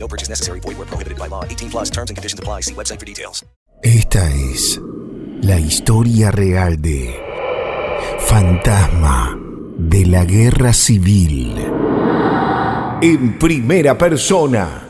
[0.00, 0.60] No purchase necessary.
[0.60, 1.44] Void where prohibited by law.
[1.44, 2.62] 18 plus terms and conditions apply.
[2.62, 3.44] See website for details.
[3.82, 4.80] Esta es
[5.42, 7.18] la historia real de
[8.18, 9.38] Fantasma
[9.78, 11.56] de la Guerra Civil.
[13.02, 14.86] En primera persona.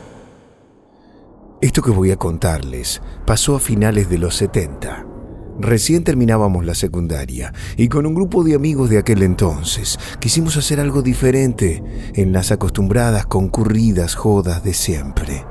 [1.61, 5.10] Esto que voy a contarles pasó a finales de los 70.
[5.59, 10.79] Recién terminábamos la secundaria y con un grupo de amigos de aquel entonces quisimos hacer
[10.79, 11.83] algo diferente
[12.15, 15.45] en las acostumbradas concurridas jodas de siempre.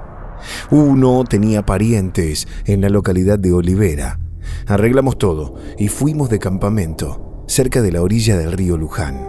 [0.70, 4.18] Uno tenía parientes en la localidad de Olivera.
[4.66, 9.28] Arreglamos todo y fuimos de campamento, cerca de la orilla del río Luján.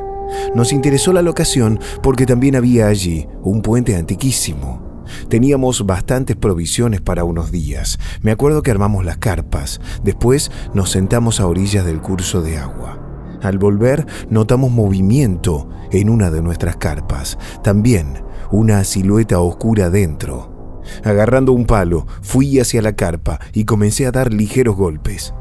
[0.55, 4.90] Nos interesó la locación porque también había allí un puente antiquísimo.
[5.29, 7.99] Teníamos bastantes provisiones para unos días.
[8.21, 9.81] Me acuerdo que armamos las carpas.
[10.03, 12.99] Después nos sentamos a orillas del curso de agua.
[13.41, 17.37] Al volver notamos movimiento en una de nuestras carpas.
[17.63, 20.81] También una silueta oscura dentro.
[21.03, 25.33] Agarrando un palo, fui hacia la carpa y comencé a dar ligeros golpes.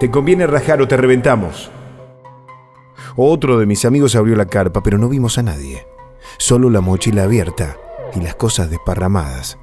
[0.00, 1.70] Te conviene rajar o te reventamos.
[3.16, 5.86] Otro de mis amigos abrió la carpa, pero no vimos a nadie.
[6.38, 7.76] Solo la mochila abierta
[8.14, 9.58] y las cosas desparramadas.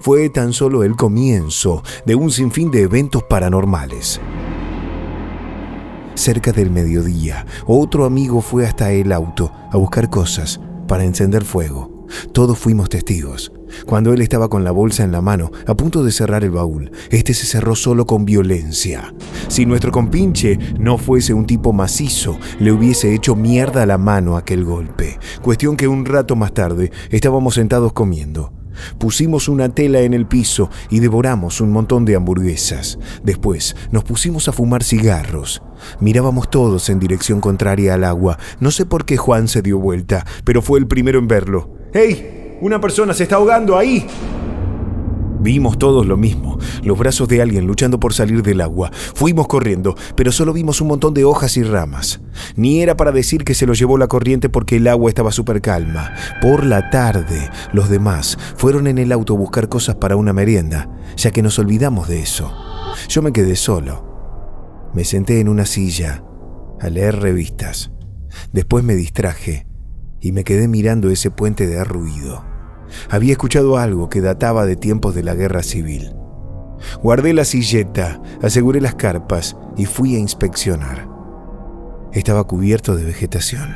[0.00, 4.20] Fue tan solo el comienzo de un sinfín de eventos paranormales.
[6.14, 11.95] Cerca del mediodía, otro amigo fue hasta el auto a buscar cosas para encender fuego.
[12.32, 13.52] Todos fuimos testigos.
[13.84, 16.90] Cuando él estaba con la bolsa en la mano, a punto de cerrar el baúl,
[17.10, 19.14] este se cerró solo con violencia.
[19.48, 24.36] Si nuestro compinche no fuese un tipo macizo, le hubiese hecho mierda a la mano
[24.36, 25.18] aquel golpe.
[25.42, 28.52] Cuestión que un rato más tarde estábamos sentados comiendo.
[28.98, 32.98] Pusimos una tela en el piso y devoramos un montón de hamburguesas.
[33.22, 35.62] Después nos pusimos a fumar cigarros.
[36.00, 38.38] Mirábamos todos en dirección contraria al agua.
[38.60, 41.75] No sé por qué Juan se dio vuelta, pero fue el primero en verlo.
[41.98, 42.58] ¡Hey!
[42.60, 44.06] Una persona se está ahogando ahí.
[45.40, 48.90] Vimos todos lo mismo, los brazos de alguien luchando por salir del agua.
[48.92, 52.20] Fuimos corriendo, pero solo vimos un montón de hojas y ramas.
[52.54, 55.62] Ni era para decir que se lo llevó la corriente porque el agua estaba súper
[55.62, 56.12] calma.
[56.42, 60.90] Por la tarde, los demás fueron en el auto a buscar cosas para una merienda,
[61.16, 62.52] ya que nos olvidamos de eso.
[63.08, 64.90] Yo me quedé solo.
[64.92, 66.22] Me senté en una silla
[66.78, 67.90] a leer revistas.
[68.52, 69.66] Después me distraje
[70.20, 72.44] y me quedé mirando ese puente de arruido.
[73.10, 76.14] Había escuchado algo que databa de tiempos de la guerra civil.
[77.02, 81.08] Guardé la silleta, aseguré las carpas y fui a inspeccionar.
[82.12, 83.74] Estaba cubierto de vegetación.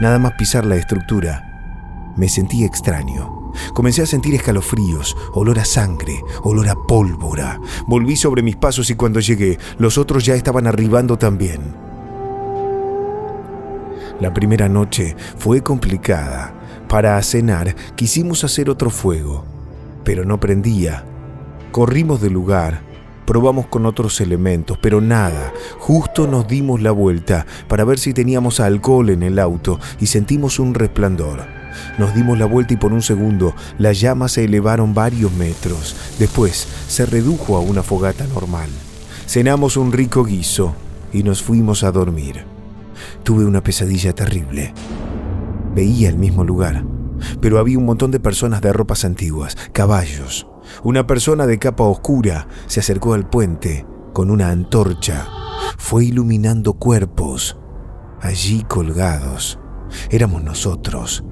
[0.00, 3.52] Nada más pisar la estructura, me sentí extraño.
[3.72, 7.60] Comencé a sentir escalofríos, olor a sangre, olor a pólvora.
[7.86, 11.83] Volví sobre mis pasos y cuando llegué, los otros ya estaban arribando también.
[14.20, 16.54] La primera noche fue complicada.
[16.88, 19.44] Para cenar quisimos hacer otro fuego,
[20.04, 21.04] pero no prendía.
[21.72, 22.82] Corrimos del lugar,
[23.26, 25.52] probamos con otros elementos, pero nada.
[25.78, 30.60] Justo nos dimos la vuelta para ver si teníamos alcohol en el auto y sentimos
[30.60, 31.40] un resplandor.
[31.98, 35.96] Nos dimos la vuelta y por un segundo las llamas se elevaron varios metros.
[36.20, 38.68] Después se redujo a una fogata normal.
[39.26, 40.76] Cenamos un rico guiso
[41.12, 42.53] y nos fuimos a dormir.
[43.24, 44.74] Tuve una pesadilla terrible.
[45.74, 46.84] Veía el mismo lugar,
[47.40, 50.46] pero había un montón de personas de ropas antiguas, caballos.
[50.82, 55.26] Una persona de capa oscura se acercó al puente con una antorcha.
[55.78, 57.56] Fue iluminando cuerpos
[58.20, 59.58] allí colgados.
[60.10, 61.24] Éramos nosotros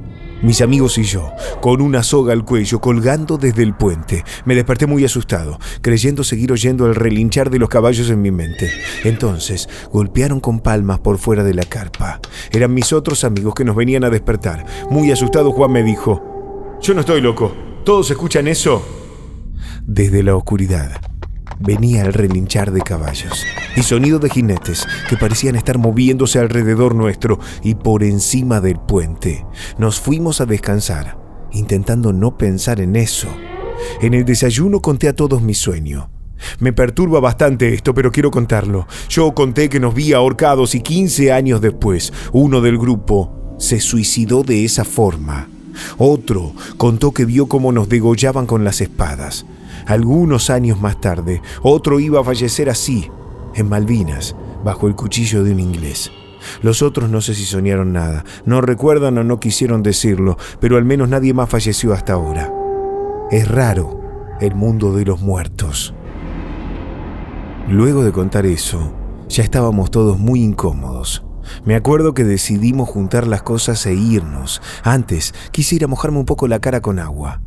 [0.43, 4.25] mis amigos y yo, con una soga al cuello colgando desde el puente.
[4.44, 8.71] Me desperté muy asustado, creyendo seguir oyendo el relinchar de los caballos en mi mente.
[9.05, 12.21] Entonces, golpearon con palmas por fuera de la carpa.
[12.50, 14.67] Eran mis otros amigos que nos venían a despertar.
[14.91, 17.53] Muy asustado, Juan me dijo, yo no estoy loco.
[17.85, 18.85] ¿Todos escuchan eso?
[19.85, 21.12] Desde la oscuridad
[21.62, 23.44] venía el relinchar de caballos
[23.76, 29.47] y sonido de jinetes que parecían estar moviéndose alrededor nuestro y por encima del puente.
[29.79, 31.19] Nos fuimos a descansar,
[31.53, 33.29] intentando no pensar en eso.
[34.00, 36.11] En el desayuno conté a todos mi sueño.
[36.59, 38.87] Me perturba bastante esto, pero quiero contarlo.
[39.09, 44.43] Yo conté que nos vi ahorcados y 15 años después, uno del grupo se suicidó
[44.43, 45.49] de esa forma.
[45.99, 49.47] Otro contó que vio cómo nos degollaban con las espadas.
[49.87, 53.11] Algunos años más tarde, otro iba a fallecer así,
[53.55, 56.11] en Malvinas, bajo el cuchillo de un inglés.
[56.63, 60.85] Los otros no sé si soñaron nada, no recuerdan o no quisieron decirlo, pero al
[60.85, 62.53] menos nadie más falleció hasta ahora.
[63.31, 64.01] Es raro
[64.41, 65.95] el mundo de los muertos.
[67.69, 68.93] Luego de contar eso,
[69.29, 71.25] ya estábamos todos muy incómodos.
[71.64, 74.62] Me acuerdo que decidimos juntar las cosas e irnos.
[74.82, 77.43] Antes quisiera mojarme un poco la cara con agua.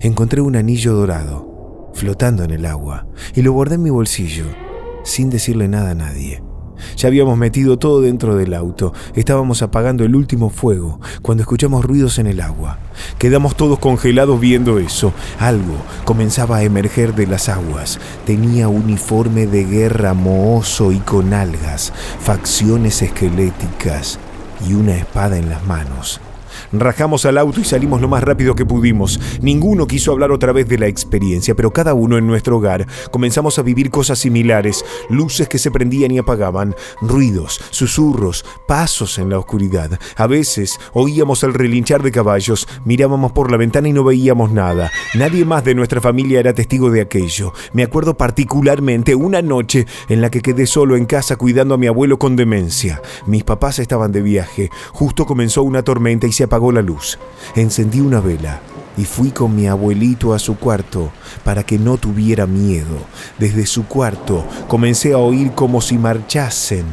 [0.00, 4.46] Encontré un anillo dorado, flotando en el agua, y lo guardé en mi bolsillo,
[5.04, 6.42] sin decirle nada a nadie.
[6.96, 8.92] Ya habíamos metido todo dentro del auto.
[9.14, 12.78] Estábamos apagando el último fuego cuando escuchamos ruidos en el agua.
[13.18, 15.12] Quedamos todos congelados viendo eso.
[15.38, 17.98] Algo comenzaba a emerger de las aguas.
[18.26, 24.18] Tenía uniforme de guerra mohoso y con algas, facciones esqueléticas
[24.66, 26.20] y una espada en las manos.
[26.72, 29.20] Rajamos al auto y salimos lo más rápido que pudimos.
[29.40, 33.58] Ninguno quiso hablar otra vez de la experiencia, pero cada uno en nuestro hogar comenzamos
[33.58, 39.38] a vivir cosas similares, luces que se prendían y apagaban, ruidos, susurros, pasos en la
[39.38, 39.98] oscuridad.
[40.16, 44.90] A veces oíamos el relinchar de caballos, mirábamos por la ventana y no veíamos nada.
[45.14, 47.52] Nadie más de nuestra familia era testigo de aquello.
[47.72, 51.86] Me acuerdo particularmente una noche en la que quedé solo en casa cuidando a mi
[51.86, 53.00] abuelo con demencia.
[53.26, 54.70] Mis papás estaban de viaje.
[54.92, 57.18] Justo comenzó una tormenta y se apagó la luz.
[57.54, 58.60] Encendí una vela
[58.96, 61.12] y fui con mi abuelito a su cuarto
[61.44, 62.96] para que no tuviera miedo.
[63.38, 66.84] Desde su cuarto comencé a oír como si marchasen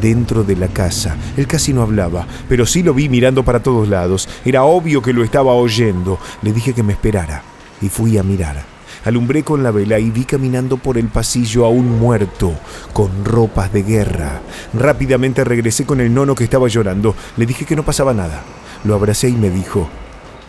[0.00, 1.16] dentro de la casa.
[1.36, 4.28] Él casi no hablaba, pero sí lo vi mirando para todos lados.
[4.44, 6.18] Era obvio que lo estaba oyendo.
[6.42, 7.42] Le dije que me esperara
[7.80, 8.62] y fui a mirar.
[9.04, 12.52] Alumbré con la vela y vi caminando por el pasillo a un muerto,
[12.92, 14.42] con ropas de guerra.
[14.74, 17.14] Rápidamente regresé con el nono que estaba llorando.
[17.36, 18.42] Le dije que no pasaba nada.
[18.84, 19.88] Lo abracé y me dijo,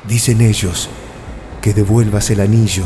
[0.08, 0.90] dicen ellos
[1.62, 2.86] que devuelvas el anillo.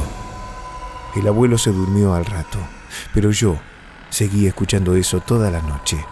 [1.15, 2.59] El abuelo se durmió al rato,
[3.13, 3.57] pero yo
[4.09, 6.03] seguí escuchando eso toda la noche.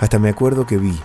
[0.00, 0.98] Hasta me acuerdo que vi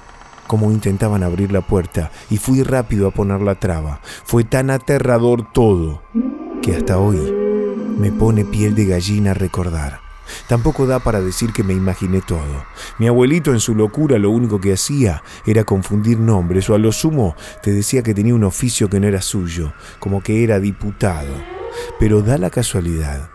[0.47, 4.01] cómo intentaban abrir la puerta y fui rápido a poner la traba.
[4.25, 6.01] Fue tan aterrador todo
[6.61, 7.19] que hasta hoy
[7.97, 10.04] me pone piel de gallina recordar.
[10.47, 12.65] Tampoco da para decir que me imaginé todo.
[12.99, 16.91] Mi abuelito en su locura lo único que hacía era confundir nombres o a lo
[16.91, 21.33] sumo te decía que tenía un oficio que no era suyo, como que era diputado.
[21.99, 23.29] Pero da la casualidad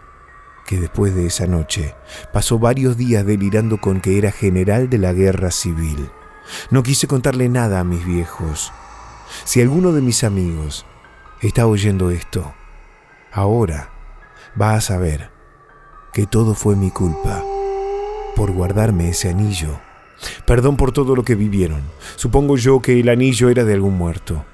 [0.66, 1.96] que después de esa noche
[2.32, 6.10] pasó varios días delirando con que era general de la guerra civil.
[6.70, 8.72] No quise contarle nada a mis viejos.
[9.44, 10.87] Si alguno de mis amigos
[11.40, 12.54] está oyendo esto,
[13.32, 13.90] ahora
[14.60, 15.31] va a saber
[16.12, 17.44] que todo fue mi culpa
[18.34, 19.80] por guardarme ese anillo.
[20.46, 21.82] Perdón por todo lo que vivieron.
[22.16, 24.44] Supongo yo que el anillo era de algún muerto.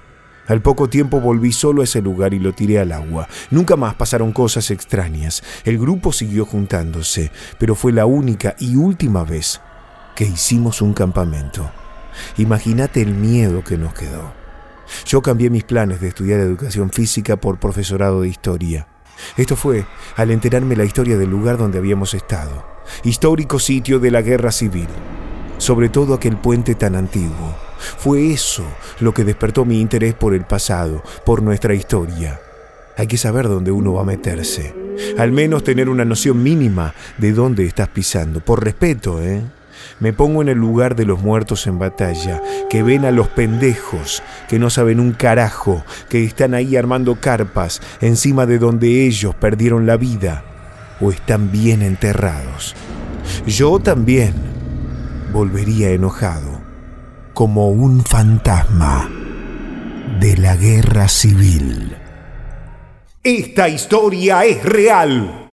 [0.46, 3.28] Al poco tiempo volví solo a ese lugar y lo tiré al agua.
[3.50, 5.42] Nunca más pasaron cosas extrañas.
[5.64, 9.60] El grupo siguió juntándose, pero fue la única y última vez
[10.14, 11.70] que hicimos un campamento.
[12.38, 14.32] Imagínate el miedo que nos quedó.
[15.04, 18.86] Yo cambié mis planes de estudiar educación física por profesorado de historia.
[19.36, 19.84] Esto fue
[20.16, 22.64] al enterarme la historia del lugar donde habíamos estado,
[23.04, 24.88] histórico sitio de la guerra civil,
[25.58, 27.54] sobre todo aquel puente tan antiguo.
[27.98, 28.64] Fue eso
[29.00, 32.40] lo que despertó mi interés por el pasado, por nuestra historia.
[32.96, 34.74] Hay que saber dónde uno va a meterse,
[35.18, 39.42] al menos tener una noción mínima de dónde estás pisando, por respeto, ¿eh?
[39.98, 44.22] Me pongo en el lugar de los muertos en batalla, que ven a los pendejos,
[44.48, 49.86] que no saben un carajo, que están ahí armando carpas encima de donde ellos perdieron
[49.86, 50.44] la vida
[51.00, 52.74] o están bien enterrados.
[53.46, 54.34] Yo también
[55.32, 56.60] volvería enojado,
[57.32, 59.10] como un fantasma
[60.20, 61.96] de la guerra civil.
[63.22, 65.45] Esta historia es real.